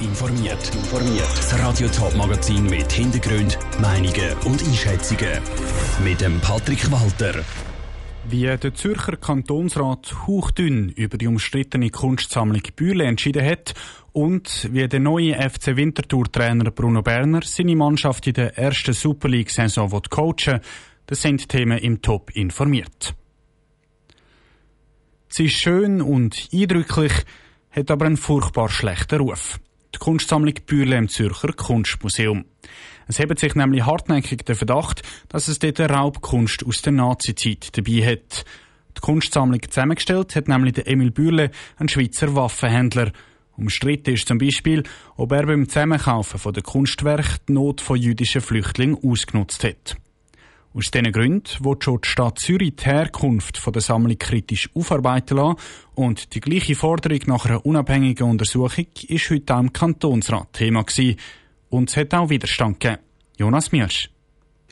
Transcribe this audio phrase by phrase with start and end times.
[0.00, 0.74] informiert.
[0.74, 1.28] Informiert.
[1.36, 5.40] Das Radio Top Magazin mit Hintergrund, Meinungen und Einschätzungen
[6.04, 7.44] mit dem Patrick Walter.
[8.28, 13.74] Wie der Zürcher Kantonsrat hauchdünn über die umstrittene Kunstsammlung Bühle entschieden hat
[14.12, 19.90] und wie der neue FC Winterthur-Trainer Bruno Berner seine Mannschaft in der ersten Super League-Saison
[20.10, 20.60] coachen
[21.06, 23.16] das sind Themen im Top informiert.
[25.28, 27.12] Sie ist schön und eindrücklich,
[27.70, 29.58] hat aber einen furchtbar schlechten Ruf.
[29.94, 32.44] Die Kunstsammlung Bürle im Zürcher Kunstmuseum.
[33.08, 37.76] Es hebt sich nämlich hartnäckig der Verdacht, dass es dort eine Raubkunst aus der Nazizeit
[37.76, 38.44] dabei hat.
[38.96, 43.12] Die Kunstsammlung zusammengestellt hat nämlich der Emil Bürle, ein Schweizer Waffenhändler.
[43.56, 44.84] Umstritten ist zum Beispiel,
[45.16, 49.96] ob er beim Zusammenkaufen von der Kunstwerk die Not von jüdischen Flüchtlingen ausgenutzt hat.
[50.72, 55.56] Aus diesen Gründen wird schon die Stadt Zürich die Herkunft der Sammlung kritisch aufarbeiten lassen
[55.96, 61.16] und die gleiche Forderung nach einer unabhängigen Untersuchung ist heute auch im Kantonsrat Thema gewesen.
[61.70, 63.02] Und es hat auch Widerstand gegeben.
[63.36, 64.10] Jonas Mielsch.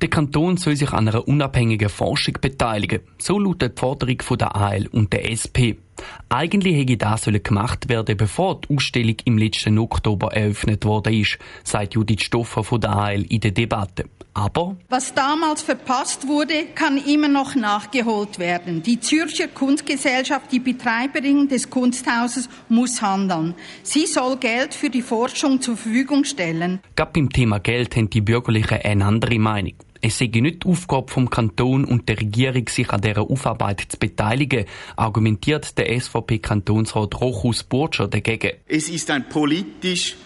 [0.00, 3.02] Der Kanton soll sich an einer unabhängigen Forschung beteiligen.
[3.18, 5.78] So lautet die Forderung von der AL und der SP.
[6.28, 11.94] Eigentlich hätte das gemacht werden, bevor die Ausstellung im letzten Oktober eröffnet worden ist, sagt
[11.94, 14.04] Judith Stoffer von der AL in der Debatte.
[14.36, 18.82] Aber was damals verpasst wurde, kann immer noch nachgeholt werden.
[18.82, 23.54] Die Zürcher Kunstgesellschaft, die Betreiberin des Kunsthauses, muss handeln.
[23.84, 26.80] Sie soll Geld für die Forschung zur Verfügung stellen.
[26.96, 29.74] Gerade beim Thema Geld haben die Bürgerlichen eine andere Meinung.
[30.06, 33.98] Es sei nicht die Aufgabe vom Kanton und der Regierung, sich an dieser Aufarbeit zu
[33.98, 38.50] beteiligen, argumentiert der SVP-Kantonsrat Rochus Burtscher dagegen.
[38.68, 40.16] Es ist ein politisch,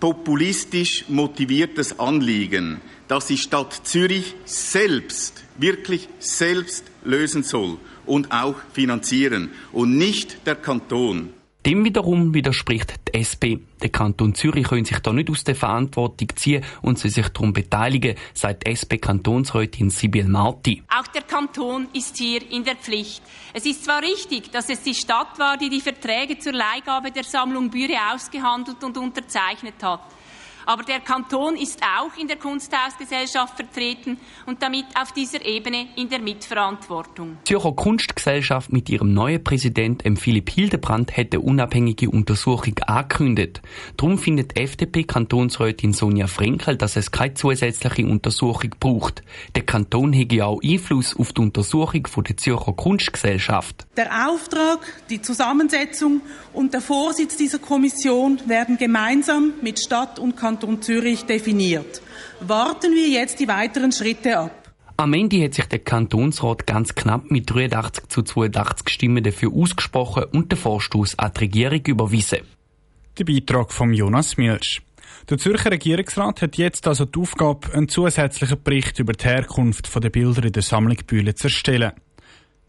[0.00, 9.52] populistisch motiviertes Anliegen, das die Stadt Zürich selbst, wirklich selbst lösen soll und auch finanzieren
[9.70, 11.32] und nicht der Kanton.
[11.66, 13.58] Dem wiederum widerspricht die SP.
[13.82, 17.52] Der Kanton Zürich könnte sich da nicht aus der Verantwortung ziehen und sie sich darum
[17.52, 20.84] beteiligen, sagt SP-Kantonsrätin Sibyl Marti.
[20.88, 23.22] Auch der Kanton ist hier in der Pflicht.
[23.52, 27.24] Es ist zwar richtig, dass es die Stadt war, die die Verträge zur Leihgabe der
[27.24, 30.00] Sammlung Büre ausgehandelt und unterzeichnet hat.
[30.68, 36.10] Aber der Kanton ist auch in der Kunsthausgesellschaft vertreten und damit auf dieser Ebene in
[36.10, 37.38] der Mitverantwortung.
[37.46, 43.62] Die Zürcher Kunstgesellschaft mit ihrem neuen Präsidenten Philipp Hildebrand hat eine unabhängige Untersuchung angekündigt.
[43.96, 49.22] Darum findet FDP-Kantonsrätin Sonja Frenkel, dass es keine zusätzliche Untersuchung braucht.
[49.54, 53.86] Der Kanton hätte auch Einfluss auf die Untersuchung der Zürcher Kunstgesellschaft.
[53.96, 56.20] Der Auftrag, die Zusammensetzung
[56.52, 62.02] und der Vorsitz dieser Kommission werden gemeinsam mit Stadt und Kanton Kanton Zürich definiert.
[62.40, 64.72] Warten wir jetzt die weiteren Schritte ab.
[64.96, 70.24] Am Ende hat sich der Kantonsrat ganz knapp mit 83 zu 82 Stimmen dafür ausgesprochen
[70.32, 72.40] und den Vorstoß an die Regierung überwiesen.
[73.16, 74.82] Der Beitrag von Jonas Milsch.
[75.30, 80.10] Der Zürcher Regierungsrat hat jetzt also die Aufgabe, einen zusätzlichen Bericht über die Herkunft der
[80.10, 81.92] Bilder in der Sammlung Bühle zu erstellen.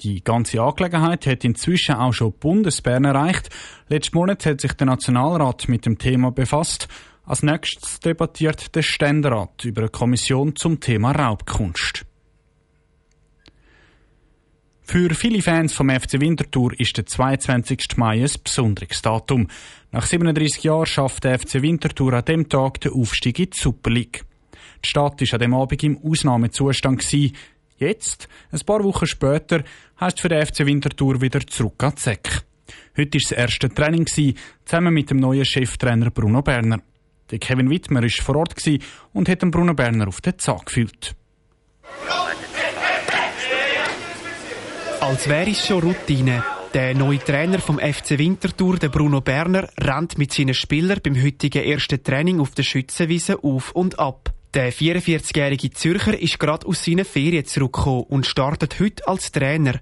[0.00, 3.50] Die ganze Angelegenheit hat inzwischen auch schon Bundesbern erreicht.
[3.88, 6.88] Letzten Monat hat sich der Nationalrat mit dem Thema befasst
[7.26, 12.04] als nächstes debattiert der Ständerat über eine Kommission zum Thema Raubkunst.
[14.86, 17.96] Für viele Fans vom FC Winterthur ist der 22.
[17.96, 19.48] Mai ein besonderes Datum.
[19.92, 23.90] Nach 37 Jahren schafft der FC Winterthur an dem Tag den Aufstieg in die Super
[23.90, 24.24] League.
[24.84, 27.02] Die Stadt war an dem Abend im Ausnahmezustand.
[27.78, 29.64] Jetzt, ein paar Wochen später,
[29.98, 32.42] heißt für den FC Winterthur wieder zurück an die Säcke.
[32.96, 36.80] Heute war das erste Training, zusammen mit dem neuen Cheftrainer Bruno Berner.
[37.30, 38.54] Der Kevin Wittmer war vor Ort
[39.12, 41.14] und hat den Bruno Berner auf den Zahn gefühlt.
[45.00, 46.42] Als wäre es schon Routine.
[46.72, 51.62] Der neue Trainer vom FC Winterthur, der Bruno Berner, rennt mit seinen Spielern beim heutigen
[51.62, 54.32] ersten Training auf der Schützenwiese auf und ab.
[54.54, 59.80] Der 44-jährige Zürcher ist gerade aus seinen Ferien zurückgekommen und startet heute als Trainer.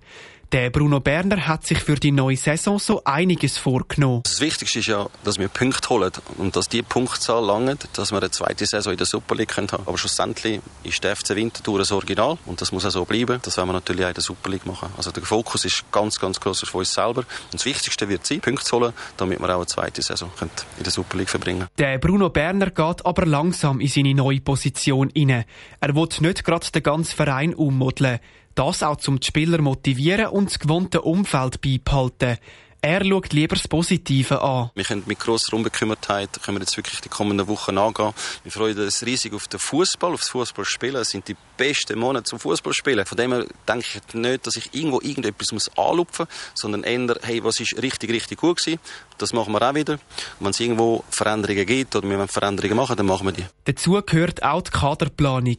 [0.52, 4.20] Der Bruno Berner hat sich für die neue Saison so einiges vorgenommen.
[4.24, 8.18] Das Wichtigste ist ja, dass wir Punkte holen und dass die Punktzahl langt, dass wir
[8.18, 9.84] eine zweite Saison in der Super League haben können.
[9.86, 13.40] Aber schlussendlich ist der FC Winterthur das Original und das muss auch so bleiben.
[13.42, 14.90] Das werden wir natürlich auch in der Super League machen.
[14.94, 17.20] Also der Fokus ist ganz, ganz groß auf uns selber.
[17.20, 20.30] Und das Wichtigste wird sein, Punkte zu holen, damit wir auch eine zweite Saison
[20.76, 25.08] in der Super League verbringen Der Bruno Berner geht aber langsam in seine neue Position
[25.14, 25.46] inne.
[25.80, 28.20] Er will nicht gerade den ganzen Verein ummodeln.
[28.54, 32.38] Das auch zum die Spieler motivieren und das gewohnte Umfeld beibehalten.
[32.84, 34.70] Er schaut lieber das Positive an.
[34.74, 38.12] Wir können mit grosser Unbekümmertheit können wir jetzt wirklich die kommenden Wochen angehen.
[38.42, 40.96] Wir freuen uns riesig auf den Fußball, auf das Fußballspielen.
[40.96, 43.06] Es sind die besten Monate zum Fußballspielen.
[43.06, 47.14] Von dem her denke ich nicht, dass ich irgendwo irgendetwas muss anlupfen muss, sondern eher,
[47.22, 48.80] hey, was ist richtig, richtig gut gewesen?
[49.16, 50.00] Das machen wir auch wieder.
[50.40, 53.46] Wenn es irgendwo Veränderungen gibt oder wir Veränderungen machen, dann machen wir die.
[53.64, 55.58] Dazu gehört auch die Kaderplanung.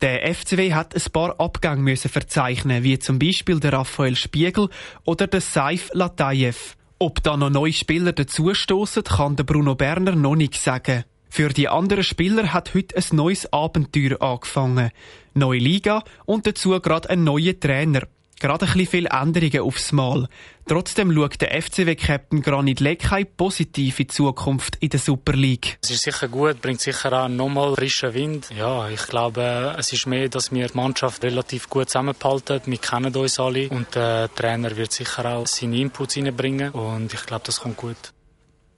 [0.00, 4.68] Der FCW hat ein paar Abgänge müssen verzeichnen, wie zum Beispiel der Raphael Spiegel
[5.04, 6.76] oder der Saif Latayev.
[7.00, 11.04] Ob da noch neue Spieler dazustoßen, kann der Bruno Berner noch nicht sagen.
[11.28, 14.90] Für die anderen Spieler hat heute ein neues Abenteuer angefangen.
[15.34, 18.02] Neue Liga und dazu gerade ein neuer Trainer.
[18.40, 20.28] Gerade ein bisschen viele Änderungen aufs Mal.
[20.66, 25.78] Trotzdem schaut der FCW-Captain Granit Leckay positiv in die Zukunft in der Super League.
[25.82, 28.50] Es ist sicher gut, bringt sicher auch nochmal frischen Wind.
[28.56, 32.60] Ja, ich glaube, es ist mehr, dass wir die Mannschaft relativ gut zusammenhalten.
[32.66, 37.26] Wir kennen uns alle und der Trainer wird sicher auch seine Inputs reinbringen und ich
[37.26, 38.12] glaube, das kommt gut.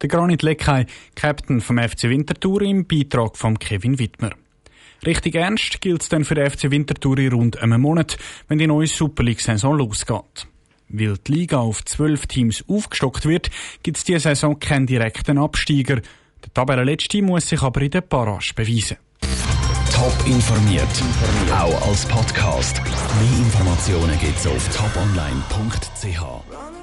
[0.01, 4.31] Der Granit Leckay, Captain vom FC Winterthur im Beitrag von Kevin Wittmer.
[5.07, 8.19] Richtig ernst gilt es dann für den FC Winterthur in rund einem Monat,
[8.49, 10.47] wenn die neue Super League-Saison losgeht.
[10.89, 13.51] Weil die Liga auf zwölf Teams aufgestockt wird,
[13.83, 15.97] gibt es diese Saison keinen direkten Absteiger.
[15.97, 18.97] Der Tabellenletzte muss sich aber in der Barrage beweisen.
[19.93, 20.89] Top informiert,
[21.53, 22.83] auch als Podcast.
[22.83, 26.80] Mehr Informationen gibt's auf toponline.ch.